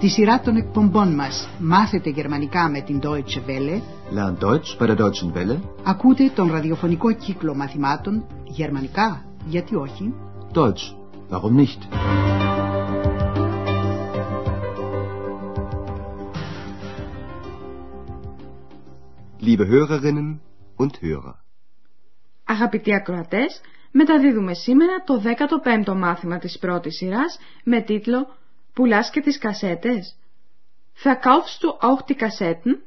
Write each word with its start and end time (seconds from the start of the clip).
Στη 0.00 0.08
σειρά 0.08 0.40
των 0.40 0.56
εκπομπών 0.56 1.14
μας 1.14 1.48
«Μάθετε 1.58 2.10
γερμανικά 2.10 2.68
με 2.70 2.80
την 2.80 3.00
Deutsche 3.02 3.40
Welle» 3.46 3.80
Lern 4.14 4.44
Deutsch 4.44 4.78
bei 4.78 4.86
der 4.86 4.96
Deutschen 4.96 5.32
Welle. 5.34 5.58
ακούτε 5.84 6.30
τον 6.34 6.50
ραδιοφωνικό 6.50 7.12
κύκλο 7.12 7.54
μαθημάτων 7.54 8.26
«Γερμανικά, 8.44 9.24
γιατί 9.46 9.76
όχι» 9.76 10.14
Deutsch. 10.54 10.94
Warum 11.30 11.56
nicht? 11.56 11.78
Liebe 19.40 19.66
Hörerinnen 19.66 20.40
und 20.76 20.90
Hörer. 21.02 21.34
Αγαπητοί 22.44 22.94
ακροατές, 22.94 23.60
μεταδίδουμε 23.90 24.54
σήμερα 24.54 25.02
το 25.06 25.22
15ο 25.24 25.94
μάθημα 25.96 26.38
της 26.38 26.58
πρώτης 26.58 26.96
σειράς 26.96 27.38
με 27.64 27.80
τίτλο 27.80 28.38
«Πουλάς 28.74 29.10
και 29.10 29.20
τις 29.20 29.38
κασέτες» 29.38 30.14
Verkaufst 31.02 31.62
du 31.62 31.68
auch 31.80 32.02
die 32.08 32.16
Kassetten? 32.16 32.82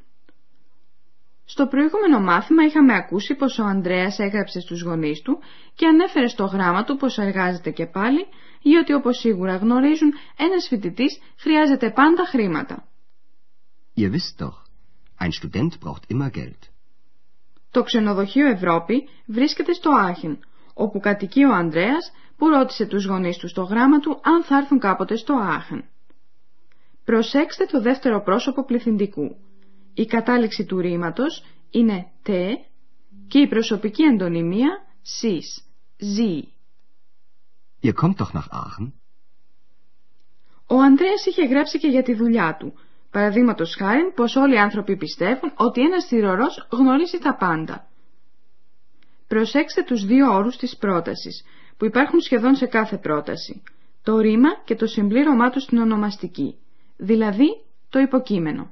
Στο 1.46 1.68
προηγούμενο 1.68 2.20
μάθημα 2.20 2.64
είχαμε 2.64 2.96
ακούσει 2.96 3.36
πως 3.36 3.59
ο 3.59 3.64
Ανδρέας 3.64 4.20
έγραψε 4.20 4.59
στους 4.59 4.82
γονείς 4.82 5.22
του 5.22 5.40
και 5.76 5.88
ανέφερε 5.88 6.28
στο 6.28 6.46
γράμμα 6.46 6.84
του 6.84 6.98
πως 6.98 7.18
εργάζεται 7.18 7.72
και 7.72 7.86
πάλι, 7.86 8.28
γιατί 8.62 8.94
όπως 8.94 9.18
σίγουρα 9.18 9.56
γνωρίζουν 9.56 10.14
ένας 10.38 10.68
φοιτητής 10.68 11.20
χρειάζεται 11.38 11.92
πάντα 11.92 12.26
χρήματα. 12.26 12.88
Ihr 13.95 14.12
wisst 14.12 14.45
doch, 14.45 14.58
ein 15.20 15.31
Student 15.31 15.80
braucht 15.80 16.06
immer 16.14 16.30
Geld. 16.38 16.62
Το 17.72 17.84
ξενοδοχείο 17.84 18.48
Ευρώπη 18.48 19.09
βρίσκεται 19.26 19.73
στο 19.73 19.92
Άχεν, 19.92 20.40
όπου 20.73 21.00
κατοικεί 21.00 21.44
ο 21.44 21.54
Ανδρέας 21.54 22.11
που 22.38 22.48
ρώτησε 22.48 22.86
τους 22.86 23.06
γονείς 23.06 23.38
τους 23.38 23.52
στο 23.52 23.64
γράμμα 23.64 24.00
του 24.00 24.20
αν 24.23 24.44
θα 24.44 24.58
έρθουν 24.58 24.80
κάποτε 24.80 25.16
στο 25.16 25.34
Άχεν. 25.34 25.84
Προσέξτε 27.06 27.66
το 27.66 27.81
δεύτερο 27.81 28.22
πρόσωπο 28.22 28.66
πληθυντικού. 28.66 29.36
Η 29.94 30.06
κατάληξη 30.06 30.66
του 30.66 30.80
ρήματος 30.80 31.44
είναι 31.70 32.08
«τε» 32.23 32.48
και 33.28 33.39
η 33.39 33.48
προσωπική 33.48 34.04
εντονιμία 34.04 34.70
«σεις», 35.02 35.64
«ζή». 35.98 36.48
Ihr 37.84 37.94
kommt 38.02 38.17
doch 38.22 38.34
nach 38.34 38.50
Aachen? 38.50 38.92
Ο 40.67 40.80
Ανδρέας 40.80 41.26
είχε 41.26 41.45
γράψει 41.45 41.80
και 41.80 41.88
για 41.88 42.04
τη 42.04 42.14
δουλειά 42.14 42.56
του. 42.59 42.73
Παραδείγματος 43.11 43.76
χάρη 43.76 44.11
πως 44.16 44.36
όλοι 44.36 44.54
οι 44.54 44.59
άνθρωποι 44.59 44.98
πιστεύουν 44.98 45.52
ότι 45.56 45.81
ένας 45.81 46.06
θηρορός 46.06 46.67
γνωρίζει 46.72 47.17
τα 47.17 47.36
πάντα. 47.36 47.88
Προσέξτε 49.28 49.84
τους 49.84 50.06
δύο 50.06 50.34
όρους 50.34 50.58
της 50.58 50.78
πρότασης, 50.78 51.44
που 51.84 51.89
υπάρχουν 51.89 52.22
σχεδόν 52.22 52.56
σε 52.56 52.66
κάθε 52.66 52.98
πρόταση. 52.98 53.64
Το 54.03 54.17
ρήμα 54.20 54.50
και 54.66 54.76
το 54.76 54.86
συμπλήρωμά 54.86 55.50
τους 55.50 55.64
στην 55.64 55.78
ονομαστική, 55.78 56.56
δηλαδή 56.98 57.48
το 57.89 58.00
υποκείμενο. 58.00 58.72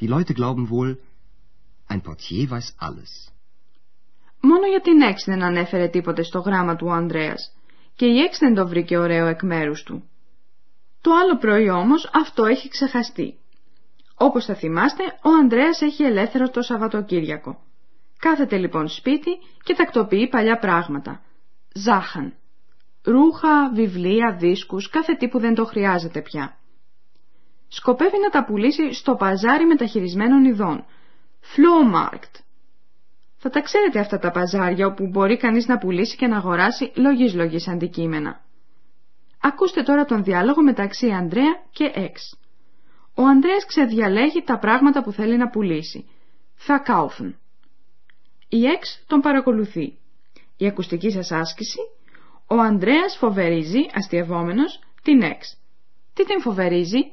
Die 0.00 0.08
Leute 0.08 0.32
glauben 0.34 0.66
wohl, 0.70 0.96
ein 1.88 2.00
Portier 2.00 2.48
weiß 2.48 2.68
alles. 2.78 3.32
Μόνο 4.40 4.66
για 4.66 4.80
την 4.80 5.00
Έξ 5.00 5.24
δεν 5.24 5.42
ανέφερε 5.42 5.88
τίποτε 5.88 6.22
στο 6.22 6.38
γράμμα 6.38 6.76
του 6.76 6.86
ο 6.86 6.92
Ανδρέας 6.92 7.52
και 7.96 8.06
η 8.06 8.18
Έξ 8.18 8.38
δεν 8.38 8.54
το 8.54 8.66
βρήκε 8.66 8.96
ωραίο 8.96 9.26
εκ 9.26 9.42
μέρους 9.42 9.82
του. 9.82 10.08
Το 11.00 11.10
άλλο 11.14 11.36
πρωί 11.38 11.70
όμως 11.70 12.10
αυτό 12.12 12.44
έχει 12.44 12.68
ξεχαστεί. 12.68 13.38
Όπως 14.14 14.44
θα 14.44 14.54
θυμάστε, 14.54 15.02
ο 15.22 15.30
Ανδρέας 15.40 15.80
έχει 15.80 16.02
ελεύθερο 16.02 16.50
το 16.50 16.62
Σαββατοκύριακο. 16.62 17.62
Κάθεται 18.18 18.56
λοιπόν 18.56 18.88
σπίτι 18.88 19.30
και 19.64 19.74
τακτοποιεί 19.74 20.28
παλιά 20.28 20.58
πράγματα. 20.58 21.20
Ζάχαν. 21.74 22.34
Ρούχα, 23.04 23.70
βιβλία, 23.74 24.36
δίσκους, 24.38 24.88
κάθε 24.88 25.14
τι 25.14 25.28
που 25.28 25.38
δεν 25.38 25.54
το 25.54 25.64
χρειάζεται 25.64 26.22
πια. 26.22 26.56
Σκοπεύει 27.68 28.18
να 28.18 28.28
τα 28.28 28.44
πουλήσει 28.44 28.92
στο 28.92 29.14
παζάρι 29.14 29.66
μεταχειρισμένων 29.66 30.44
ειδών. 30.44 30.84
Flohmarkt. 31.40 32.40
Θα 33.36 33.50
τα 33.50 33.60
ξέρετε 33.60 33.98
αυτά 33.98 34.18
τα 34.18 34.30
παζάρια 34.30 34.86
όπου 34.86 35.06
μπορεί 35.06 35.36
κανείς 35.36 35.66
να 35.66 35.78
πουλήσει 35.78 36.16
και 36.16 36.26
να 36.26 36.36
αγοράσει 36.36 36.92
λογής 36.94 37.34
λογής 37.34 37.68
αντικείμενα. 37.68 38.40
Ακούστε 39.40 39.82
τώρα 39.82 40.04
τον 40.04 40.24
διάλογο 40.24 40.62
μεταξύ 40.62 41.10
Ανδρέα 41.10 41.62
και 41.70 41.90
Εξ. 41.94 42.38
Ο 43.14 43.22
Ανδρέας 43.22 43.66
ξεδιαλέγει 43.66 44.42
τα 44.42 44.58
πράγματα 44.58 45.02
που 45.02 45.12
θέλει 45.12 45.36
να 45.36 45.48
πουλήσει. 45.48 46.08
Θα 46.54 46.78
κάουφουν. 46.78 47.36
Η 48.48 48.64
Εξ 48.64 49.04
τον 49.06 49.20
παρακολουθεί. 49.20 49.98
Η 50.62 50.66
ακουστική 50.66 51.10
σας 51.10 51.30
άσκηση. 51.30 51.78
Ο 52.46 52.54
Ανδρέας 52.54 53.16
φοβερίζει, 53.16 53.80
αστειευόμενος, 53.94 54.80
την 55.02 55.22
Εξ. 55.22 55.56
Τι 56.14 56.24
την 56.24 56.40
φοβερίζει? 56.40 57.12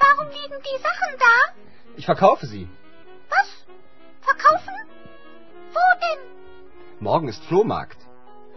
Warum 0.00 0.28
liegen 0.38 0.60
die 0.68 0.78
Sachen 0.88 1.10
da? 1.24 1.34
Ich 1.98 2.06
verkaufe 2.12 2.44
sie. 2.52 2.64
Was? 3.34 3.48
Verkaufen? 4.28 4.76
Wo 5.76 5.84
denn? 6.04 6.20
Morgen 7.08 7.28
ist 7.32 7.42
Flohmarkt. 7.48 8.00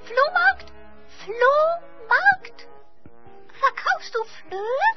Flohmarkt? 0.10 0.68
Flohmarkt? 1.22 2.58
Verkaufst 3.66 4.12
du 4.16 4.22
Flöhe? 4.36 4.90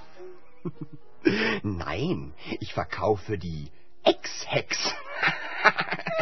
Nein, 1.62 2.34
ich 2.59 2.72
verkaufe 2.72 3.39
die 3.39 3.71
Ex-Hex. 4.03 4.69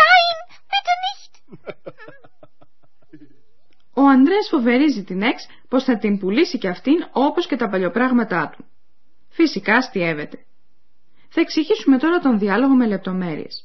Nein, 0.02 0.34
bitte 0.72 0.94
nicht. 1.06 1.32
Ο 3.94 4.02
Ανδρέας 4.08 4.48
φοβερίζει 4.48 5.04
την 5.04 5.22
Εξ 5.22 5.46
πως 5.68 5.84
θα 5.84 5.98
την 5.98 6.18
πουλήσει 6.18 6.58
και 6.58 6.68
αυτήν 6.68 7.08
όπως 7.12 7.46
και 7.46 7.56
τα 7.56 7.68
παλιοπράγματά 7.68 8.52
του. 8.56 8.64
Φυσικά 9.28 9.76
αστείευεται. 9.76 10.38
Θα 11.28 11.40
εξηγήσουμε 11.40 11.98
τώρα 11.98 12.18
τον 12.18 12.38
διάλογο 12.38 12.74
με 12.74 12.86
λεπτομέρειες. 12.86 13.64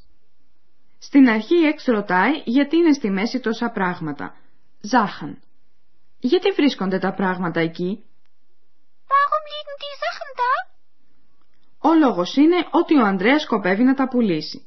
Στην 1.00 1.30
αρχή 1.30 1.56
η 1.56 1.66
Εξ 1.66 1.86
ρωτάει 1.86 2.42
γιατί 2.46 2.76
είναι 2.76 2.94
στη 2.94 3.10
μέση 3.10 3.40
τόσα 3.40 3.70
πράγματα. 3.70 4.36
Ζάχαν. 4.82 5.40
Γιατί 6.20 6.52
βρίσκονται 6.52 7.00
τα 7.00 7.14
πράγματα 7.14 7.60
εκεί; 7.60 8.04
Warum 9.12 9.44
liegen 9.54 9.78
die 9.84 9.96
Sachen 10.04 10.32
da? 10.40 10.52
Ο 11.82 11.94
λόγος 11.94 12.36
είναι 12.36 12.68
ότι 12.72 12.98
ο 12.98 13.06
Ανδρέας 13.06 13.42
σκοπεύει 13.42 13.84
να 13.84 13.94
τα 13.94 14.08
πουλήσει. 14.08 14.66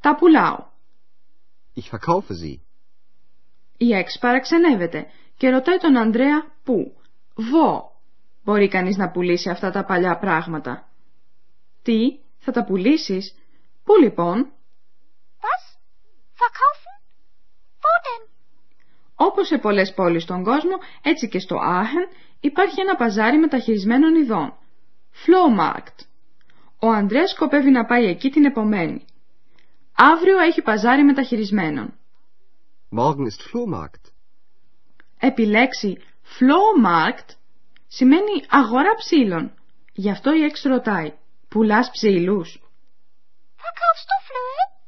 Τα 0.00 0.14
πουλάω. 0.14 0.66
Ich 1.74 1.90
verkaufe 1.90 2.32
sie. 2.42 2.56
Η 3.76 3.92
Εξ 3.92 4.18
παραξενεύεται 4.18 5.06
και 5.36 5.50
ρωτάει 5.50 5.76
τον 5.76 5.96
Ανδρέα 5.96 6.46
πού. 6.64 6.96
Βο. 7.34 7.90
Μπορεί 8.44 8.68
κανείς 8.68 8.96
να 8.96 9.10
πουλήσει 9.10 9.50
αυτά 9.50 9.70
τα 9.70 9.84
παλιά 9.84 10.18
πράγματα. 10.18 10.88
Τι, 11.82 11.98
θα 12.38 12.52
τα 12.52 12.64
πουλήσεις; 12.64 13.34
Πού 13.84 13.96
λοιπόν; 14.02 14.52
Was? 15.40 15.64
Verkaufen? 16.38 16.96
Wo 17.82 17.92
denn? 18.04 18.28
Όπως 19.14 19.46
σε 19.46 19.58
πολλές 19.58 19.94
πόλεις 19.94 20.22
στον 20.22 20.44
κόσμο, 20.44 20.76
έτσι 21.02 21.28
και 21.28 21.38
στο 21.38 21.56
Άχεν 21.56 22.08
υπάρχει 22.40 22.80
ένα 22.80 22.96
παζάρι 22.96 23.38
μεταχειρισμένων 23.38 24.14
ειδών. 24.14 24.54
Flohmarkt. 25.12 26.07
Ο 26.80 26.88
Ανδρέας 26.88 27.30
σκοπεύει 27.30 27.70
να 27.70 27.84
πάει 27.84 28.04
εκεί 28.04 28.30
την 28.30 28.44
επομένη. 28.44 29.04
Αύριο 29.96 30.38
έχει 30.38 30.62
παζάρι 30.62 31.04
μεταχειρισμένων. 31.04 31.94
Morgen 32.96 33.26
ist 33.26 33.42
Flohmarkt. 33.50 34.12
Επιλέξει 35.18 35.98
Flohmarkt 36.22 37.34
σημαίνει 37.86 38.44
αγορά 38.48 38.94
ψήλων. 38.94 39.52
Γι' 39.92 40.10
αυτό 40.10 40.34
η 40.34 40.42
Εξ 40.42 40.62
ρωτάει. 40.62 41.12
Πουλάς 41.48 41.90
ψήλους; 41.90 42.62
Verkaufst 43.56 44.06
du 44.10 44.18
Flöhe? 44.26 44.78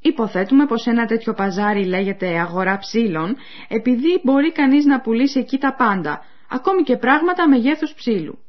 Υποθέτουμε 0.00 0.66
πως 0.66 0.86
ένα 0.86 1.06
τέτοιο 1.06 1.34
παζάρι 1.34 1.84
λέγεται 1.84 2.38
αγορά 2.38 2.78
ψήλων 2.78 3.36
επειδή 3.68 4.20
μπορεί 4.22 4.52
κανείς 4.52 4.84
να 4.84 5.00
πουλήσει 5.00 5.38
εκεί 5.38 5.58
τα 5.58 5.74
πάντα, 5.74 6.24
ακόμη 6.48 6.82
και 6.82 6.96
πράγματα 6.96 7.48
μεγέθους 7.48 7.94
ψήλου. 7.94 8.43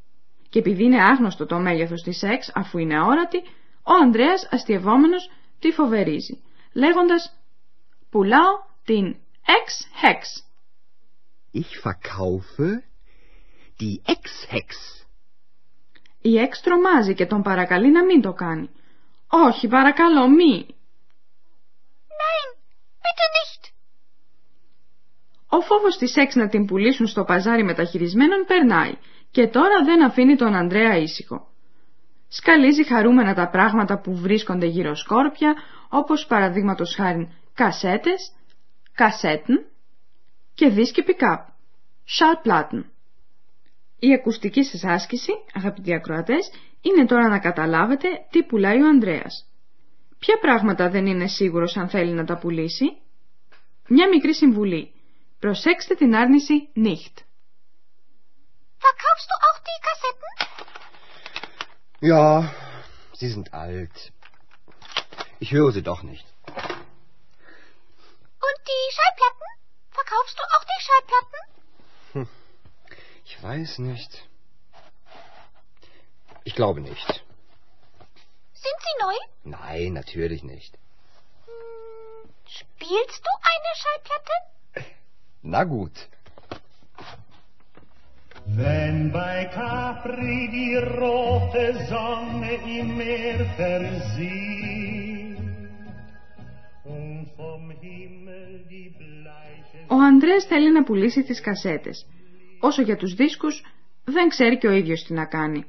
Και 0.56 0.62
επειδή 0.62 0.84
είναι 0.84 1.04
άγνωστο 1.04 1.46
το 1.46 1.60
μέγεθος 1.60 2.02
της 2.02 2.24
Εξ 2.24 2.52
αφού 2.54 2.78
είναι 2.78 2.98
αόρατη, 2.98 3.38
ο 3.84 3.94
Ανδρέας 4.02 4.48
αστειευόμενος 4.52 5.32
τη 5.60 5.72
φοβερίζει, 5.72 6.42
λέγοντας 6.74 7.40
«Πουλάω 8.10 8.64
την 8.86 9.16
Ex-Hex». 9.46 10.22
Ich 11.54 11.82
verkaufe 11.84 12.84
die 13.80 14.12
Ex-Hex. 14.12 14.70
Η 16.22 16.38
Εξ 16.38 16.62
τρομάζει 16.62 17.14
και 17.14 17.26
τον 17.26 17.42
παρακαλεί 17.42 17.92
να 17.92 18.04
μην 18.06 18.22
το 18.22 18.34
κάνει. 18.34 18.70
«Όχι, 19.28 19.68
παρακαλώ, 19.68 20.30
μη». 20.30 20.66
Nein, 22.20 22.48
bitte 23.04 23.28
nicht. 23.38 23.64
Ο 25.50 25.55
φόβος 25.68 25.98
της 25.98 26.16
Εξ 26.16 26.36
να 26.36 26.48
την 26.48 26.66
πουλήσουν 26.66 27.08
στο 27.08 27.24
παζάρι 27.24 27.64
μεταχειρισμένων 27.64 28.46
περνάει 28.48 28.94
και 29.32 29.48
τώρα 29.48 29.84
δεν 29.86 30.04
αφήνει 30.04 30.36
τον 30.36 30.54
Ανδρέα 30.54 30.98
ήσυχο. 30.98 31.48
Σκαλίζει 32.28 32.86
χαρούμενα 32.86 33.34
τα 33.34 33.50
πράγματα 33.50 34.00
που 34.00 34.16
βρίσκονται 34.16 34.66
γύρω 34.66 34.96
σκόρπια, 34.96 35.56
όπως 35.90 36.26
παραδείγματος 36.26 36.96
χάριν 36.96 37.28
κασέτες, 37.54 38.32
Kassetten 38.98 39.66
και 40.54 40.70
δίσκη 40.70 41.04
pick-up, 41.08 41.46
Schallplatten. 42.16 42.84
Η 44.00 44.14
ακουστική 44.14 44.64
σας 44.64 44.84
άσκηση, 44.84 45.32
αγαπητοί 45.54 45.94
ακροατές, 45.94 46.52
είναι 46.82 47.06
τώρα 47.06 47.28
να 47.28 47.40
καταλάβετε 47.40 48.08
τι 48.30 48.44
πουλάει 48.44 48.82
ο 48.82 48.88
Ανδρέας. 48.88 49.50
Ποια 50.20 50.38
πράγματα 50.42 50.90
δεν 50.90 51.06
είναι 51.06 51.28
σίγουρος 51.28 51.78
αν 51.78 51.90
θέλει 51.90 52.12
να 52.12 52.24
τα 52.26 52.38
πουλήσει; 52.38 52.86
Μια 53.88 54.08
μικρή 54.08 54.34
συμβουλή. 54.34 54.92
Προσέξτε 55.45 55.95
την 55.95 56.15
άρνηση 56.15 56.69
nicht. 56.75 57.15
Verkaufst 58.87 59.29
du 59.31 59.35
auch 59.47 59.59
die 59.69 59.81
Kassetten? 59.87 60.31
Ja, 62.11 62.25
sie 63.19 63.29
sind 63.35 63.53
alt. 63.53 64.13
Ich 65.39 65.51
höre 65.53 65.73
sie 65.73 65.83
doch 65.83 66.03
nicht. 66.03 66.27
Und 68.47 68.59
die 68.71 68.85
Schallplatten? 68.97 69.49
Verkaufst 69.99 70.37
du 70.39 70.43
auch 70.55 70.65
die 70.73 70.83
Schallplatten? 70.87 71.41
Ich 73.25 73.43
weiß 73.43 73.79
nicht. 73.91 74.13
Ich 76.45 76.55
glaube 76.55 76.81
nicht. 76.81 77.09
Sind 78.65 78.79
sie 78.87 78.97
neu? 79.05 79.17
Nein, 79.45 79.93
natürlich 79.93 80.43
nicht. 80.43 80.73
Hm, 81.47 82.31
Spielst 82.59 83.21
du 83.27 83.31
eine 83.53 83.73
Schallplatte? 83.83 84.35
Na 85.54 85.64
gut. 85.64 85.96
Wenn 88.58 89.12
bei 89.12 89.38
Capri 89.54 90.50
die 90.58 90.76
rote 91.02 91.66
Sonne 91.90 92.54
im 92.80 92.88
Meer 92.98 93.40
versieht 93.58 95.38
und 96.84 97.28
vom 97.38 97.64
Himmel 97.82 98.66
die 98.70 98.90
bleiche 98.98 99.86
Ο 99.88 99.96
Ανδρέας 99.96 100.46
θέλει 100.46 100.72
να 100.72 100.84
πουλήσει 100.84 101.24
τις 101.24 101.42
κασέτες. 101.42 102.06
Όσο 102.60 102.82
για 102.82 102.98
τους 102.98 103.14
δίσκους, 103.14 103.64
δεν 104.04 104.30
ξέρει 104.30 104.58
και 104.58 104.68
ο 104.68 104.72
ίδιος 104.72 105.04
τι 105.04 105.14
να 105.14 105.26
κάνει. 105.26 105.66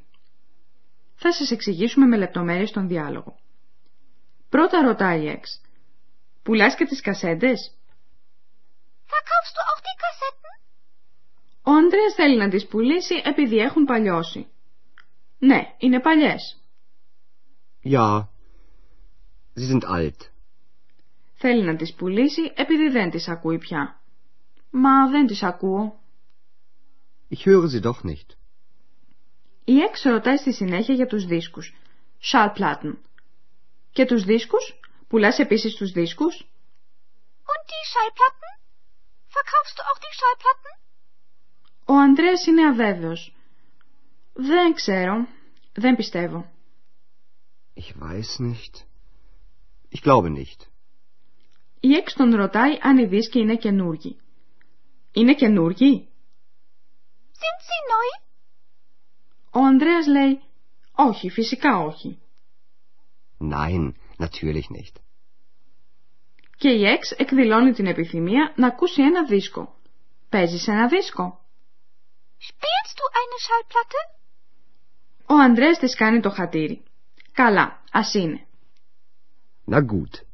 Θα 1.14 1.32
σας 1.32 1.50
εξηγήσουμε 1.50 2.06
με 2.06 2.16
λεπτομέρειες 2.16 2.70
τον 2.70 2.88
διάλογο. 2.88 3.36
Πρώτα 4.48 4.82
ρωτάει 4.82 5.22
η 5.22 5.28
Εξ. 5.28 5.60
Πουλάς 6.42 6.74
και 6.74 6.84
τις 6.84 7.00
κασέτες; 7.00 7.75
Verkaufst 9.14 9.54
du 9.56 9.60
auch 9.70 9.80
die 9.88 9.96
Kassetten? 10.02 10.50
Ο 11.62 11.70
Ανδρέας 11.70 12.14
θέλει 12.14 12.36
να 12.36 12.48
τις 12.48 12.66
πουλήσει 12.66 13.22
επειδή 13.24 13.56
έχουν 13.56 13.84
παλιώσει. 13.84 14.46
Ναι, 15.38 15.74
είναι 15.78 16.00
παλιές. 16.00 16.60
Ja, 17.84 18.28
sie 19.54 19.66
sind 19.72 19.84
alt. 19.84 20.30
Θέλει 21.34 21.64
να 21.64 21.76
τις 21.76 21.94
πουλήσει 21.94 22.52
επειδή 22.54 22.88
δεν 22.88 23.10
τις 23.10 23.28
ακούει 23.28 23.58
πια. 23.58 24.00
Μα 24.70 25.08
δεν 25.10 25.26
τις 25.26 25.42
ακούω. 25.42 26.00
Ich 27.28 27.44
höre 27.46 27.66
sie 27.66 27.82
doch 27.82 28.02
nicht. 28.04 28.36
Η 29.64 29.80
Εξ 29.80 30.02
ρωτάει 30.02 30.36
στη 30.36 30.52
συνέχεια 30.52 30.94
για 30.94 31.06
τους 31.06 31.24
δίσκους. 31.24 31.74
Schallplatten. 32.20 32.92
Και 33.90 34.04
τους 34.04 34.24
δίσκους; 34.24 34.80
Πουλάς 35.08 35.38
επίσης 35.38 35.74
τους 35.74 35.90
δίσκους; 35.90 36.46
Und 37.50 37.62
die 37.70 37.84
Schallplatten? 37.90 38.65
Verkaufst 39.38 39.74
du 39.78 39.82
auch 39.90 40.00
die 40.04 40.14
Schallplatten? 40.18 40.72
Ο 41.88 41.94
Ανδρέας 41.94 42.46
είναι 42.46 42.68
αβέβαιος. 42.68 43.34
Δεν 44.32 44.74
ξέρω. 44.74 45.28
Δεν 45.72 45.96
πιστεύω. 45.96 46.50
Ich 47.74 47.94
weiß 48.00 48.38
nicht. 48.38 48.74
Ich 49.90 50.02
glaube 50.02 50.28
nicht. 50.30 50.60
Η 51.80 51.94
Εξ 51.94 52.12
τον 52.12 52.34
ρωτάει 52.34 52.78
αν 52.82 52.98
οι 52.98 53.06
δίσκοι 53.06 53.38
είναι 53.38 53.56
καινούργοι. 53.56 54.16
Είναι 55.12 55.34
καινούργοι; 55.34 56.08
Sind 57.32 57.60
sie 57.66 57.80
neu? 57.90 58.22
Ο 59.50 59.64
Ανδρέας 59.64 60.06
λέει 60.06 60.40
όχι, 60.92 61.30
φυσικά 61.30 61.78
όχι. 61.78 62.18
Nein, 63.38 63.92
natürlich 64.18 64.68
nicht. 64.70 65.05
Και 66.58 66.68
η 66.68 66.84
Εξ 66.84 67.10
εκδηλώνει 67.10 67.72
την 67.72 67.86
επιθυμία 67.86 68.52
να 68.56 68.66
ακούσει 68.66 69.02
ένα 69.02 69.24
δίσκο. 69.24 69.74
Παίζεις 70.28 70.68
ένα 70.68 70.88
δίσκο; 70.88 71.40
Spielst 72.48 72.96
du 73.00 73.06
eine 73.20 73.38
Schallplatte? 73.44 74.02
Ο 75.28 75.34
Ανδρέας 75.34 75.78
της 75.78 75.94
κάνει 75.94 76.20
το 76.20 76.30
χατήρι. 76.30 76.82
Καλά, 77.32 77.82
ας 77.92 78.14
είναι. 78.14 78.46
Na 79.70 79.78
gut. 79.78 80.24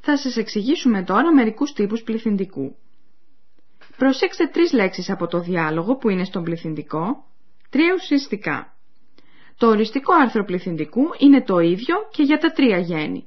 Θα 0.00 0.16
σας 0.16 0.36
εξηγήσουμε 0.36 1.04
τώρα 1.04 1.32
μερικούς 1.34 1.72
τύπους 1.72 2.02
πληθυντικού. 2.02 2.76
Προσέξτε 3.96 4.46
τρεις 4.46 4.72
λέξεις 4.72 5.10
από 5.10 5.26
το 5.26 5.40
διάλογο 5.40 5.96
που 5.96 6.08
είναι 6.08 6.24
στον 6.24 6.44
πληθυντικό, 6.44 7.24
τρία 7.70 7.94
ουσιαστικά. 7.94 8.76
Το 9.56 9.66
οριστικό 9.66 10.14
άρθρο 10.14 10.44
πληθυντικού 10.44 11.02
είναι 11.18 11.42
το 11.42 11.58
ίδιο 11.58 11.96
και 12.10 12.22
για 12.22 12.38
τα 12.38 12.50
τρία 12.50 12.78
γέννη. 12.78 13.26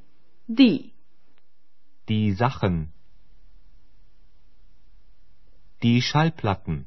Die, 0.57 0.89
Die 2.09 2.33
Sachen. 2.33 2.91
Die 5.83 6.01
Schallplatten. 6.01 6.85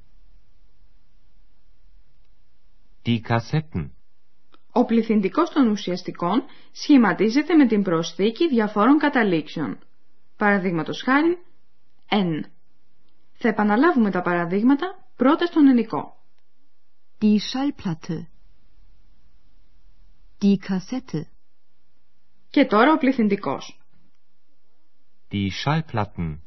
Die 3.07 3.21
Kassetten. 3.23 3.91
Ο 4.73 4.85
πληθυντικός 4.85 5.51
των 5.51 5.69
ουσιαστικών 5.69 6.43
σχηματίζεται 6.73 7.55
με 7.55 7.67
την 7.67 7.83
προσθήκη 7.83 8.49
διαφόρων 8.49 8.99
καταλήξεων. 8.99 9.79
Παραδείγματος 10.37 11.03
χάρη, 11.03 11.39
εν. 12.09 12.47
Θα 13.45 13.49
επαναλάβουμε 13.49 14.11
τα 14.11 14.23
παραδείγματα 14.23 15.09
πρώτα 15.17 15.47
στον 15.47 15.69
ενικό. 15.69 16.17
Die 17.21 17.37
Schallplatte. 17.37 18.27
Die 20.43 20.57
Kassette. 20.69 21.21
Και 22.51 22.65
τώρα 22.65 22.93
ο 22.93 22.99
πληθυντικός. 22.99 23.81
Die 25.31 25.49
Schallplatten. 25.65 26.39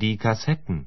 Die 0.00 0.16
Kassetten. 0.16 0.86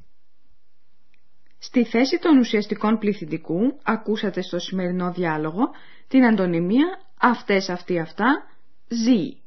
Στη 1.57 1.85
θέση 1.85 2.19
των 2.19 2.37
ουσιαστικών 2.37 2.97
πληθυντικού 2.97 3.79
ακούσατε 3.83 4.41
στο 4.41 4.59
σημερινό 4.59 5.11
διάλογο 5.11 5.63
την 6.07 6.25
αντωνυμία 6.25 7.01
αυτές 7.19 7.69
αυτοί 7.69 7.99
αυτά 7.99 8.25
ζή. 8.87 9.41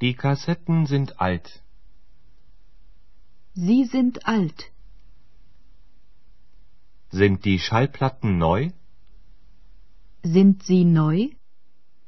Die 0.00 0.14
Kassetten 0.22 0.86
sind 0.86 1.06
alt. 1.16 1.63
Sie 3.53 3.83
sind 3.85 4.27
alt. 4.27 4.59
Sind 7.11 7.43
die 7.45 7.59
Schallplatten 7.59 8.37
neu? 8.37 8.69
Sind 10.21 10.63
sie 10.63 10.85
neu? 10.85 11.29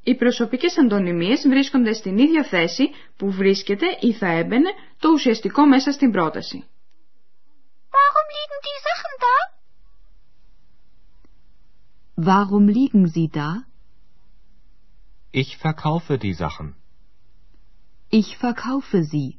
Οι 0.03 0.15
προσωπικές 0.15 0.77
αντωνυμίες 0.77 1.41
βρίσκονται 1.47 1.93
στην 1.93 2.17
ίδια 2.17 2.43
θέση 2.43 2.89
που 3.17 3.31
βρίσκεται 3.31 3.85
ή 3.99 4.13
θα 4.13 4.27
έμπαινε 4.27 4.69
το 4.99 5.09
ουσιαστικό 5.09 5.65
μέσα 5.65 5.91
στην 5.91 6.11
πρόταση. 6.11 6.63
Warum 7.95 8.27
liegen 8.37 8.59
die 8.67 8.79
Sachen 8.89 9.13
da? 9.25 9.35
Warum 12.29 12.67
liegen 12.77 13.07
sie 13.07 13.29
da? 13.39 13.49
Ich 15.31 15.57
verkaufe 15.57 16.17
die 16.17 16.33
Sachen. 16.33 16.75
Ich 18.09 18.37
verkaufe 18.37 19.03
sie. 19.03 19.29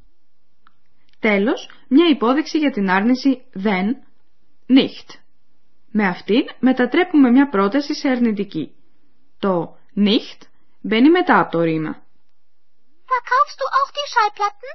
Τέλος, 1.20 1.70
μια 1.88 2.08
υπόδειξη 2.10 2.58
για 2.58 2.72
την 2.72 2.90
άρνηση 2.90 3.44
δεν, 3.54 3.98
nicht. 4.68 5.20
Με 5.92 6.08
αυτήν 6.08 6.46
μετατρέπουμε 6.60 7.30
μια 7.32 7.50
πρόταση 7.50 7.96
σε 7.96 8.10
αρνητική. 8.10 8.76
Το 9.40 9.78
nicht 9.96 10.42
μπαίνει 10.82 11.10
μετά 11.10 11.40
από 11.40 11.52
το 11.52 11.62
ρήμα. 11.62 12.06
Verkaufst 13.16 13.58
du 13.62 13.66
auch 13.80 13.92
die 13.98 14.08
Schallplatten? 14.14 14.72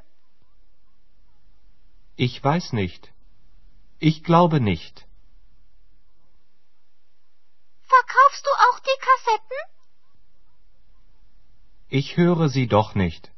Ich 2.26 2.34
weiß 2.48 2.66
nicht. 2.80 3.02
Ich 3.98 4.22
glaube 4.28 4.58
nicht. 4.60 4.94
Verkaufst 7.94 8.42
du 8.46 8.52
auch 8.66 8.78
die 8.88 8.98
Kassetten? 9.06 9.60
Ich 11.88 12.16
höre 12.16 12.48
sie 12.48 12.66
doch 12.66 12.94
nicht. 12.94 13.30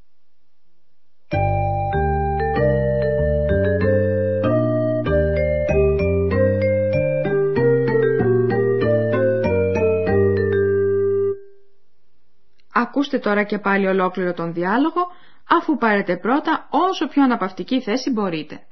Ακούστε 12.96 13.18
τώρα 13.18 13.42
και 13.42 13.58
πάλι 13.58 13.86
ολόκληρο 13.86 14.32
τον 14.32 14.52
διάλογο, 14.52 15.00
αφού 15.48 15.76
πάρετε 15.76 16.16
πρώτα 16.16 16.66
όσο 16.70 17.06
πιο 17.08 17.22
αναπαυτική 17.22 17.80
θέση 17.80 18.10
μπορείτε. 18.10 18.62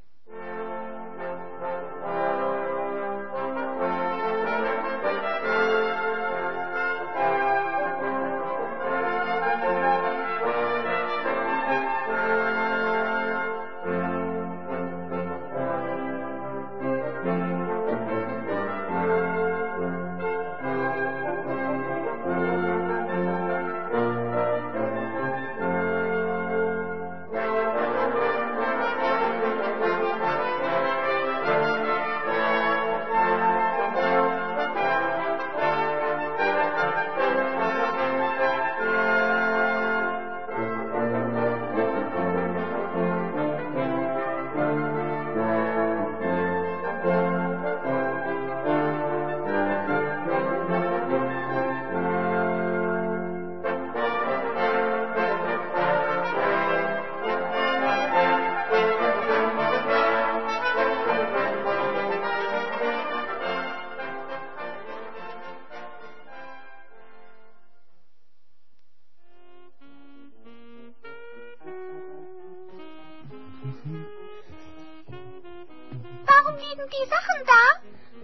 die 77.42 77.42
Sachen 77.42 77.46
da? 77.46 77.62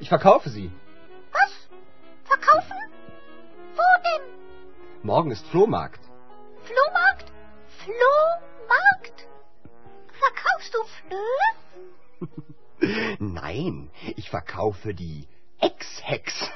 Ich 0.00 0.08
verkaufe 0.08 0.48
sie. 0.50 0.70
Was? 1.32 1.52
Verkaufen? 2.24 2.76
Wo 3.74 3.82
denn? 4.06 4.24
Morgen 5.02 5.30
ist 5.30 5.46
Flohmarkt. 5.46 6.00
Flohmarkt? 6.68 7.32
Flohmarkt? 7.82 9.26
Verkaufst 10.24 10.74
du 10.74 10.80
Flöhe? 10.98 11.48
Nein, 13.18 13.90
ich 14.16 14.30
verkaufe 14.30 14.94
die 14.94 15.28
Ex-Hex. 15.60 16.50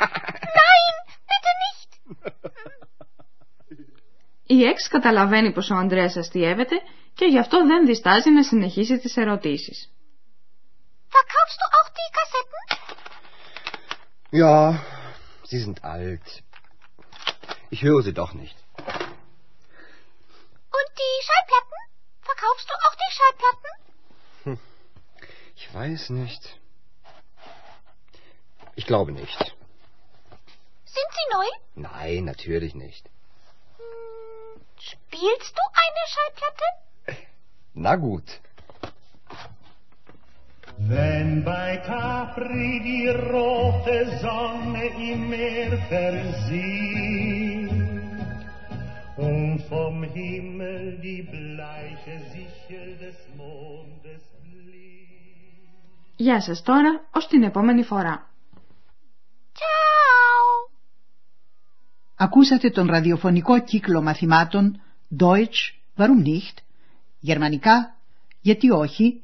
Nein, 0.00 0.94
bitte 1.30 1.52
nicht. 1.66 1.90
Η 4.46 4.64
Εξ 4.64 4.88
καταλαβαίνει 4.88 5.52
πως 5.52 5.70
ο 5.70 5.74
Ανδρέας 5.74 6.16
αστείευεται 6.16 6.76
και 7.14 7.24
γι' 7.24 7.38
αυτό 7.38 7.66
δεν 7.66 7.86
διστάζει 7.86 8.30
να 8.30 8.42
συνεχίσει 8.42 8.98
τις 8.98 9.16
ερωτήσεις. 9.16 9.88
Verkaufst 11.14 11.58
du 11.60 11.66
auch 11.78 11.87
die 11.99 12.11
Kassetten? 12.17 12.61
Ja, 14.31 14.81
sie 15.43 15.59
sind 15.59 15.83
alt. 15.83 16.43
Ich 17.69 17.81
höre 17.83 18.01
sie 18.03 18.13
doch 18.13 18.31
nicht. 18.33 18.55
Und 18.77 18.85
die 20.97 21.23
Schallplatten? 21.25 21.77
Verkaufst 22.21 22.69
du 22.69 22.73
auch 22.73 22.95
die 22.95 23.11
Schallplatten? 23.15 23.69
Ich 25.55 25.73
weiß 25.73 26.09
nicht. 26.11 26.57
Ich 28.75 28.85
glaube 28.85 29.11
nicht. 29.11 29.37
Sind 30.85 31.07
sie 31.11 31.33
neu? 31.33 31.45
Nein, 31.75 32.23
natürlich 32.25 32.73
nicht. 32.75 33.09
Hm, 33.77 34.61
Spielst 34.79 35.57
du 35.57 35.61
eine 35.73 36.07
Schallplatte? 36.07 36.63
Na 37.73 37.95
gut. 37.97 38.39
Wenn 40.95 41.43
bei 41.43 41.77
Capri 41.89 42.81
die 42.87 43.09
rote 43.31 43.97
Sonne 44.23 44.85
im 45.11 45.29
Meer 45.29 45.71
versieht 45.91 47.71
und 49.15 49.61
vom 49.69 49.95
Himmel 50.03 50.97
die 51.05 51.21
bleiche 51.33 52.15
Sichel 52.31 52.89
des 53.03 53.17
Mondes 53.37 54.23
blinkt. 54.43 56.15
Γεια 56.15 56.41
σας 56.41 56.61
τώρα, 56.61 57.07
ως 57.11 57.27
την 57.27 57.43
επόμενη 57.43 57.83
φορά. 57.83 58.29
Ciao. 59.53 60.71
Ακούσατε 62.15 62.69
τον 62.69 62.87
ραδιοφωνικό 62.87 63.59
κύκλο 63.59 64.01
μαθημάτων 64.01 64.81
Deutsch, 65.19 65.75
warum 65.97 66.23
nicht, 66.25 66.57
γερμανικά, 67.19 67.95
γιατί 68.41 68.69
όχι, 68.69 69.23